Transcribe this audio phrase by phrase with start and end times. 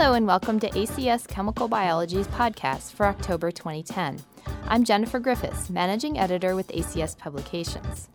[0.00, 4.24] Hello, and welcome to ACS Chemical Biology's podcast for October 2010.
[4.66, 8.08] I'm Jennifer Griffiths, Managing Editor with ACS Publications.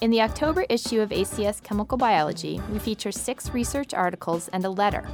[0.00, 4.70] In the October issue of ACS Chemical Biology, we feature six research articles and a
[4.70, 5.08] letter.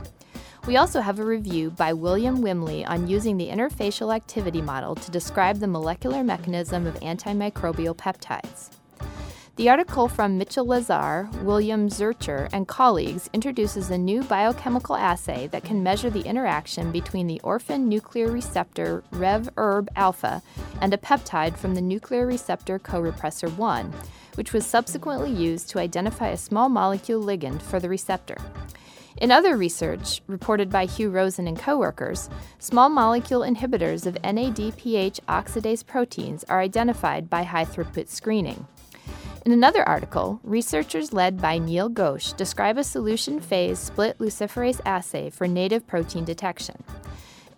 [0.67, 5.11] We also have a review by William Wimley on using the interfacial activity model to
[5.11, 8.69] describe the molecular mechanism of antimicrobial peptides.
[9.57, 15.63] The article from Mitchell Lazar, William Zurcher, and colleagues introduces a new biochemical assay that
[15.63, 20.43] can measure the interaction between the orphan nuclear receptor REV-ERB alpha
[20.81, 23.95] and a peptide from the nuclear receptor co-repressor 1,
[24.35, 28.39] which was subsequently used to identify a small molecule ligand for the receptor.
[29.19, 35.87] In other research, reported by Hugh Rosen and coworkers, small molecule inhibitors of NADPH oxidase
[35.87, 38.67] proteins are identified by high throughput screening.
[39.45, 45.29] In another article, researchers led by Neil Ghosh describe a solution phase split luciferase assay
[45.29, 46.83] for native protein detection.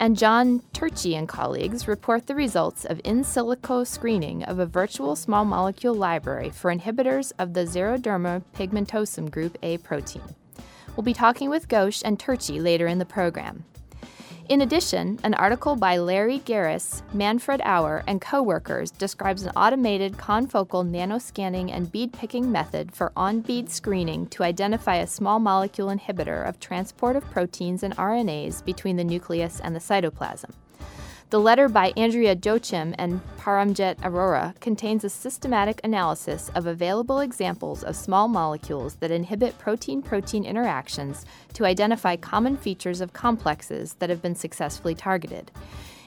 [0.00, 5.14] And John Turchi and colleagues report the results of in silico screening of a virtual
[5.14, 10.22] small molecule library for inhibitors of the xeroderma pigmentosum group A protein.
[10.96, 13.64] We'll be talking with Ghosh and Turchi later in the program.
[14.48, 20.88] In addition, an article by Larry Garris, Manfred Auer, and co-workers describes an automated confocal
[20.88, 26.60] nanoscanning and bead picking method for on-bead screening to identify a small molecule inhibitor of
[26.60, 30.52] transport of proteins and RNAs between the nucleus and the cytoplasm.
[31.28, 37.82] The letter by Andrea Jochim and Paramjit Arora contains a systematic analysis of available examples
[37.82, 44.08] of small molecules that inhibit protein protein interactions to identify common features of complexes that
[44.08, 45.50] have been successfully targeted.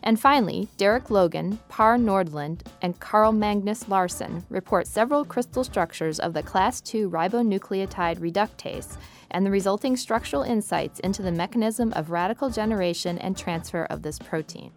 [0.03, 6.33] And finally, Derek Logan, Par Nordland, and Carl Magnus Larsson report several crystal structures of
[6.33, 8.95] the class II ribonucleotide reductase
[9.31, 14.17] and the resulting structural insights into the mechanism of radical generation and transfer of this
[14.17, 14.71] protein.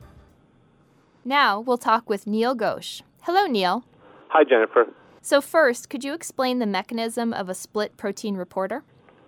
[1.24, 3.02] Now we'll talk with Neil Ghosh.
[3.22, 3.84] Hello, Neil.
[4.28, 4.86] Hi, Jennifer.
[5.20, 8.82] So, first, could you explain the mechanism of a split protein reporter?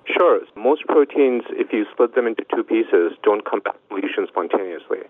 [0.07, 0.41] Sure.
[0.57, 5.07] Most proteins, if you split them into two pieces, don't come back to deletion spontaneously.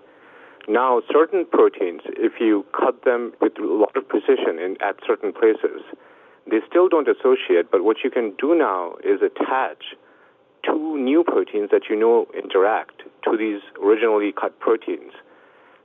[0.69, 5.33] Now, certain proteins, if you cut them with a lot of precision in, at certain
[5.33, 5.81] places,
[6.51, 9.97] they still don't associate, but what you can do now is attach
[10.65, 15.13] two new proteins that you know interact to these originally cut proteins.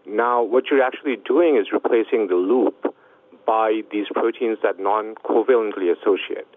[0.10, 2.96] Now, what you're actually doing is replacing the loop
[3.46, 6.48] by these proteins that non covalently associate.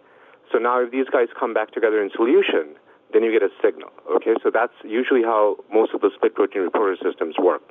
[0.51, 2.77] So now, if these guys come back together in solution,
[3.13, 3.91] then you get a signal.
[4.17, 7.63] Okay, so that's usually how most of the split protein reporter systems work.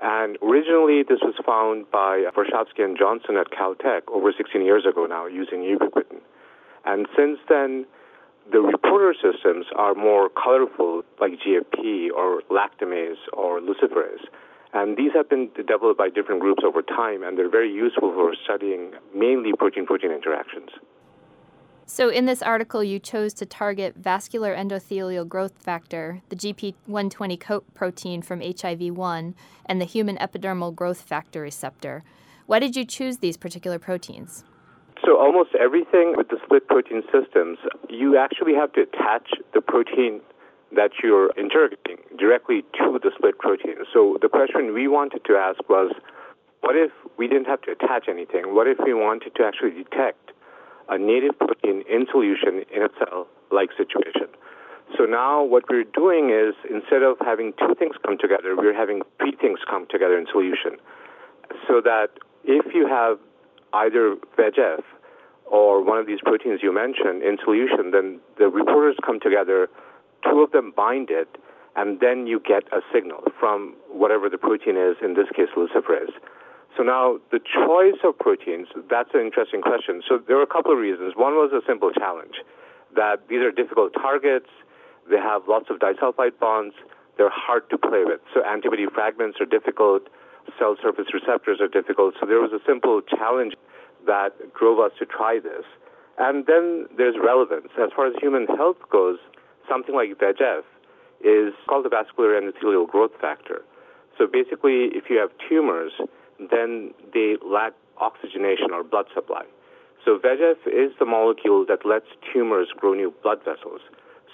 [0.00, 5.06] And originally, this was found by Varshavsky and Johnson at Caltech over 16 years ago
[5.06, 6.20] now using ubiquitin.
[6.84, 7.86] And since then,
[8.52, 14.24] the reporter systems are more colorful, like GFP or lactamase or luciferase.
[14.78, 18.32] And these have been developed by different groups over time, and they're very useful for
[18.44, 20.70] studying mainly protein protein interactions.
[21.84, 27.64] So, in this article, you chose to target vascular endothelial growth factor, the GP120 coat
[27.74, 29.34] protein from HIV 1,
[29.66, 32.04] and the human epidermal growth factor receptor.
[32.46, 34.44] Why did you choose these particular proteins?
[35.04, 40.20] So, almost everything with the split protein systems, you actually have to attach the protein
[40.74, 43.76] that you're interrogating directly to the split protein.
[43.92, 45.92] So the question we wanted to ask was,
[46.60, 48.54] what if we didn't have to attach anything?
[48.54, 50.32] What if we wanted to actually detect
[50.88, 54.28] a native protein in solution in a cell-like situation?
[54.96, 59.02] So now what we're doing is instead of having two things come together, we're having
[59.18, 60.80] three things come together in solution.
[61.66, 62.08] So that
[62.44, 63.18] if you have
[63.72, 64.82] either VEGF
[65.44, 69.68] or one of these proteins you mentioned in solution, then the reporters come together
[70.24, 71.28] two of them bind it,
[71.76, 76.12] and then you get a signal from whatever the protein is, in this case, luciferase.
[76.76, 80.02] So now the choice of proteins, that's an interesting question.
[80.08, 81.14] So there were a couple of reasons.
[81.16, 82.34] One was a simple challenge,
[82.94, 84.48] that these are difficult targets,
[85.10, 86.74] they have lots of disulfide bonds,
[87.16, 88.20] they're hard to play with.
[88.34, 90.08] So antibody fragments are difficult,
[90.58, 92.14] cell surface receptors are difficult.
[92.20, 93.54] So there was a simple challenge
[94.06, 95.64] that drove us to try this.
[96.18, 97.68] And then there's relevance.
[97.80, 99.18] As far as human health goes,
[99.68, 100.62] something like VEGF
[101.20, 103.62] is called the vascular endothelial growth factor.
[104.16, 105.92] So basically, if you have tumors,
[106.50, 109.44] then they lack oxygenation or blood supply.
[110.04, 113.80] So VEGF is the molecule that lets tumors grow new blood vessels.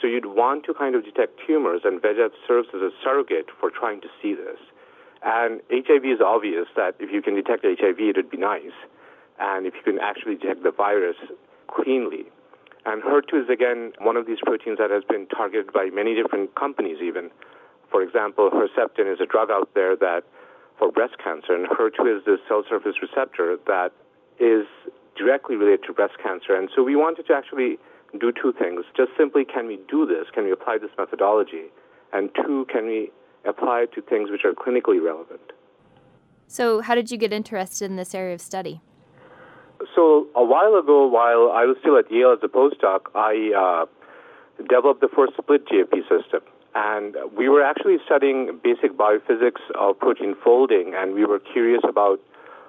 [0.00, 3.70] So you'd want to kind of detect tumors, and VEGF serves as a surrogate for
[3.70, 4.58] trying to see this.
[5.22, 8.76] And HIV is obvious that if you can detect HIV, it'd be nice.
[9.40, 11.16] And if you can actually detect the virus
[11.66, 12.26] cleanly,
[12.86, 16.54] and HER2 is again one of these proteins that has been targeted by many different
[16.54, 17.30] companies, even
[17.90, 20.24] For example, Herceptin is a drug out there that
[20.78, 23.92] for breast cancer, and HER2 is the cell surface receptor that
[24.40, 24.66] is
[25.16, 26.54] directly related to breast cancer.
[26.56, 27.78] And so we wanted to actually
[28.18, 28.84] do two things.
[28.96, 30.26] Just simply, can we do this?
[30.34, 31.70] Can we apply this methodology?
[32.12, 33.10] And two, can we
[33.44, 35.52] apply it to things which are clinically relevant?
[36.46, 38.80] So, how did you get interested in this area of study?
[39.94, 43.86] So, a while ago, while I was still at Yale as a postdoc, I uh,
[44.62, 46.40] developed the first split GAP system.
[46.74, 52.20] And we were actually studying basic biophysics of protein folding, and we were curious about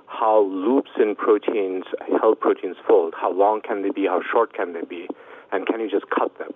[0.08, 1.86] how loops in proteins
[2.22, 3.14] help proteins fold.
[3.18, 4.06] How long can they be?
[4.06, 5.08] How short can they be?
[5.52, 6.52] And can you just cut them?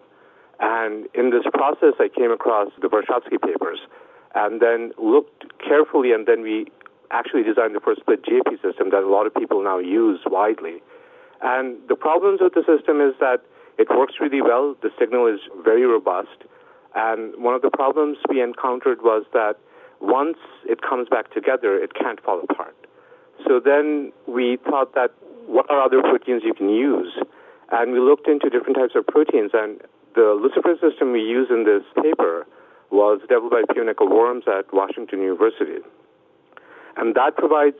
[0.59, 3.79] And in this process, I came across the Warshawski papers
[4.35, 6.67] and then looked carefully, and then we
[7.11, 10.81] actually designed the first split GAP system that a lot of people now use widely.
[11.41, 13.41] And the problems with the system is that
[13.77, 16.43] it works really well, the signal is very robust,
[16.95, 19.55] and one of the problems we encountered was that
[20.01, 22.75] once it comes back together, it can't fall apart.
[23.47, 25.11] So then we thought that
[25.45, 27.13] what are other proteins you can use?
[27.71, 29.79] And we looked into different types of proteins, and
[30.15, 32.47] the luciferase system we use in this paper
[32.91, 35.79] was developed by Pio Nickel Worms at Washington University.
[36.99, 37.77] And that provides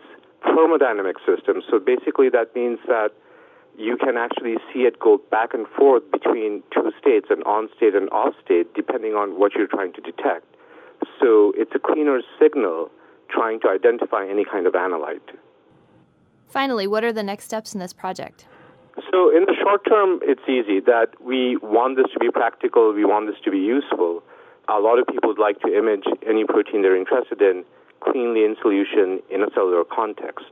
[0.48, 1.66] thermodynamic systems.
[1.70, 3.10] So basically, that means that
[3.78, 7.96] you can actually see it go back and forth between two states, an on state
[7.96, 10.46] and off state, depending on what you're trying to detect.
[11.20, 12.90] So it's a cleaner signal
[13.30, 15.36] trying to identify any kind of analyte.
[16.48, 18.48] Finally, what are the next steps in this project?
[19.12, 23.06] So, in the short term, it's easy that we want this to be practical, we
[23.06, 24.24] want this to be useful.
[24.68, 27.64] A lot of people would like to image any protein they're interested in
[28.02, 30.48] cleanly in solution in a cellular context.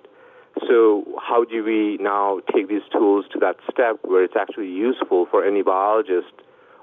[0.67, 5.27] So, how do we now take these tools to that step where it's actually useful
[5.29, 6.33] for any biologist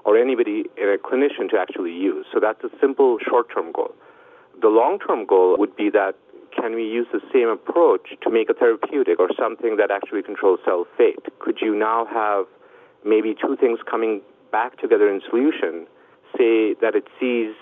[0.05, 2.25] or anybody in a clinician to actually use?
[2.31, 3.93] So, that's a simple short term goal.
[4.61, 6.15] The long term goal would be that
[6.55, 10.59] can we use the same approach to make a therapeutic or something that actually controls
[10.63, 11.19] cell fate?
[11.39, 12.45] Could you now have
[13.03, 14.21] maybe two things coming
[14.51, 15.85] back together in solution?
[16.37, 17.53] Say that it sees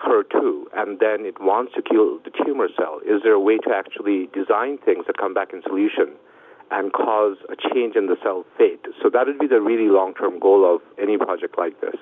[0.00, 3.00] HER2 and then it wants to kill the tumor cell.
[3.04, 6.14] Is there a way to actually design things that come back in solution
[6.70, 8.84] and cause a change in the cell fate?
[9.02, 11.96] So that would be the really long term goal of any project like this.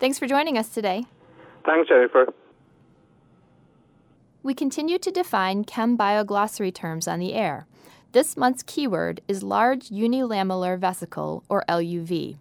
[0.00, 1.04] Thanks for joining us today.
[1.64, 2.26] Thanks, Jennifer.
[4.42, 7.66] We continue to define chem bioglossary terms on the air.
[8.12, 12.36] This month's keyword is large unilamellar vesicle, or LUV.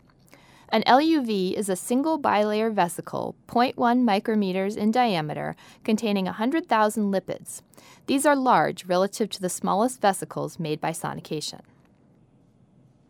[0.73, 7.61] An LUV is a single bilayer vesicle, 0.1 micrometers in diameter, containing 100,000 lipids.
[8.07, 11.61] These are large relative to the smallest vesicles made by sonication.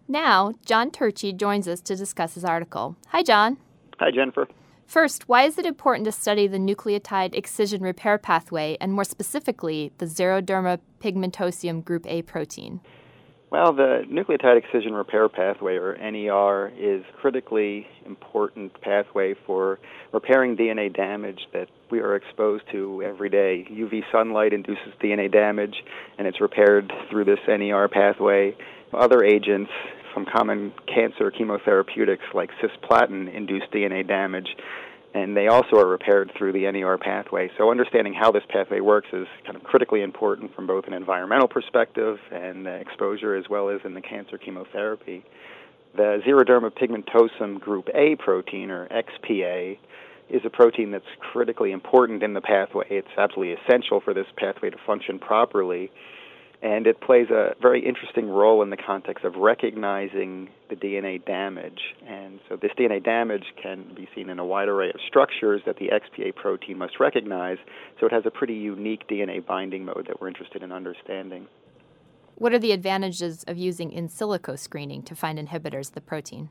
[0.09, 2.97] Now, John Turchi joins us to discuss his article.
[3.07, 3.55] Hi, John.
[3.97, 4.49] Hi, Jennifer.
[4.85, 9.93] First, why is it important to study the nucleotide excision repair pathway and more specifically
[9.99, 12.81] the xeroderma pigmentosum group A protein?
[13.53, 19.77] Well, the nucleotide excision repair pathway, or NER, is critically important pathway for
[20.11, 23.67] repairing DNA damage that we are exposed to every day.
[23.69, 25.75] UV sunlight induces DNA damage,
[26.17, 28.55] and it's repaired through this NER pathway.
[28.91, 29.69] Other agents
[30.15, 34.47] from common cancer chemotherapeutics like cisplatin induce DNA damage,
[35.13, 37.49] and they also are repaired through the NER pathway.
[37.57, 41.47] So, understanding how this pathway works is kind of critically important from both an environmental
[41.47, 45.23] perspective and exposure as well as in the cancer chemotherapy.
[45.95, 49.77] The xeroderma pigmentosum group A protein, or XPA,
[50.29, 52.85] is a protein that's critically important in the pathway.
[52.89, 55.91] It's absolutely essential for this pathway to function properly
[56.63, 61.81] and it plays a very interesting role in the context of recognizing the DNA damage.
[62.07, 65.75] And so this DNA damage can be seen in a wide array of structures that
[65.75, 67.57] the XPA protein must recognize.
[67.99, 71.47] So it has a pretty unique DNA binding mode that we're interested in understanding.
[72.35, 76.49] What are the advantages of using in silico screening to find inhibitors of the protein?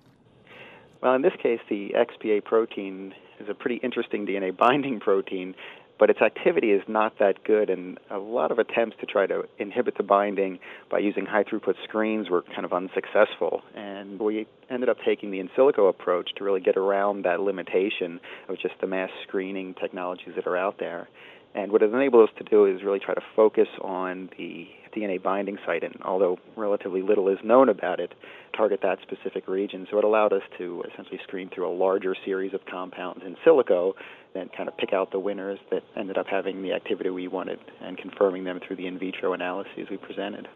[1.03, 5.55] Well, in this case, the XPA protein is a pretty interesting DNA binding protein
[5.99, 9.45] but its activity is not that good, and a lot of attempts to try to
[9.59, 10.59] inhibit the binding
[10.91, 13.63] by using high throughput screens were kind of unsuccessful.
[13.75, 18.21] And we ended up taking the in silico approach to really get around that limitation
[18.49, 21.09] of just the mass screening technologies that are out there.
[21.55, 25.23] And what it enabled us to do is really try to focus on the DNA
[25.23, 28.13] binding site, and although relatively little is known about it,
[28.57, 29.87] target that specific region.
[29.91, 33.95] So it allowed us to essentially screen through a larger series of compounds in silico,
[34.35, 37.59] then kind of pick out the winners that ended up having the activity we wanted
[37.81, 40.49] and confirming them through the in vitro analyses we presented.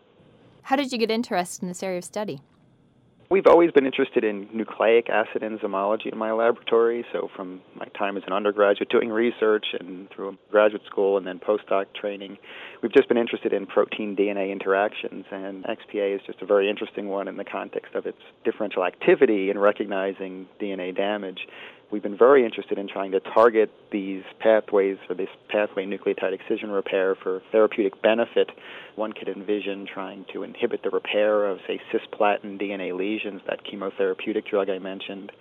[0.63, 2.41] How did you get interested in this area of study?
[3.29, 7.05] We've always been interested in nucleic acid enzymology in my laboratory.
[7.13, 11.41] So, from my time as an undergraduate doing research and through graduate school and then
[11.41, 12.39] postdoc training,
[12.83, 15.25] we've just been interested in protein DNA interactions.
[15.33, 19.51] And XPA is just a very interesting one in the context of its differential activity
[19.51, 21.41] in recognizing DNA damage
[21.91, 26.71] we've been very interested in trying to target these pathways or this pathway nucleotide excision
[26.71, 28.51] repair for therapeutic benefit.
[28.97, 34.47] One could envision trying to inhibit the repair of, say, cisplatin DNA lesions, that chemotherapeutic
[34.47, 35.33] drug I mentioned,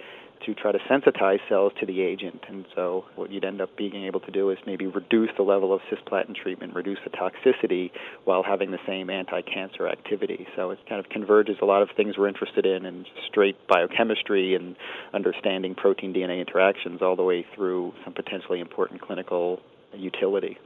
[0.45, 2.43] to try to sensitize cells to the agent.
[2.47, 5.73] And so, what you'd end up being able to do is maybe reduce the level
[5.73, 7.91] of cisplatin treatment, reduce the toxicity,
[8.23, 10.47] while having the same anti cancer activity.
[10.55, 14.55] So, it kind of converges a lot of things we're interested in, and straight biochemistry
[14.55, 14.75] and
[15.13, 19.61] understanding protein DNA interactions, all the way through some potentially important clinical
[19.93, 20.57] utility.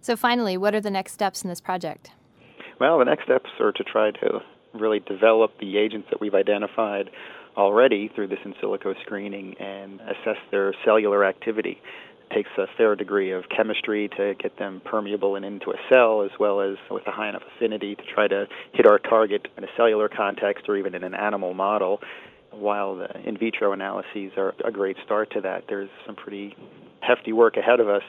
[0.00, 2.10] So, finally, what are the next steps in this project?
[2.78, 4.40] Well, the next steps are to try to
[4.74, 7.10] really develop the agents that we've identified
[7.56, 11.80] already through this in silico screening and assess their cellular activity.
[12.30, 16.22] It takes a fair degree of chemistry to get them permeable and into a cell,
[16.22, 19.64] as well as with a high enough affinity to try to hit our target in
[19.64, 22.00] a cellular context or even in an animal model.
[22.50, 26.56] While the in vitro analyses are a great start to that, there's some pretty
[27.00, 28.02] hefty work ahead of us.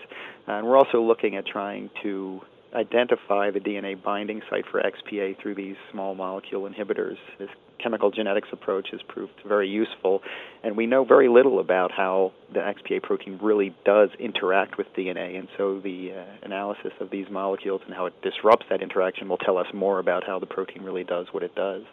[0.48, 2.42] And we're also looking at trying to
[2.78, 7.18] identify the DNA binding site for XPA through these small molecule inhibitors.
[7.40, 7.50] This
[7.82, 10.22] chemical genetics approach has proved very useful,
[10.64, 15.38] and we know very little about how the XPA protein really does interact with DNA,
[15.40, 19.38] and so the uh, analysis of these molecules and how it disrupts that interaction will
[19.38, 21.84] tell us more about how the protein really does what it does.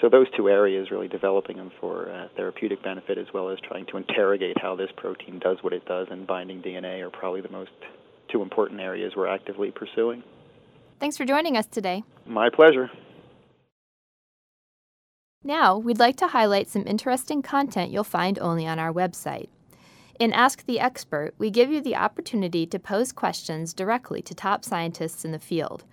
[0.00, 3.86] So those two areas, really developing them for uh, therapeutic benefit as well as trying
[3.86, 7.50] to interrogate how this protein does what it does and binding DNA, are probably the
[7.50, 7.70] most
[8.32, 10.22] two important areas we're actively pursuing.
[10.98, 12.02] Thanks for joining us today.
[12.26, 12.90] My pleasure.
[15.44, 19.48] Now, we'd like to highlight some interesting content you'll find only on our website.
[20.20, 24.64] In Ask the Expert, we give you the opportunity to pose questions directly to top
[24.64, 25.84] scientists in the field.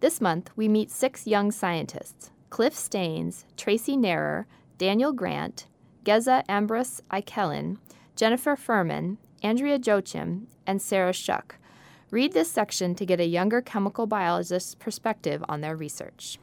[0.00, 4.46] This month, we meet six young scientists Cliff Staines, Tracy Narer,
[4.78, 5.66] Daniel Grant,
[6.04, 7.78] Geza Ambrose Ikelen,
[8.22, 11.56] Jennifer Furman, Andrea Joachim, and Sarah Shuck.
[12.12, 16.38] Read this section to get a younger chemical biologist's perspective on their research.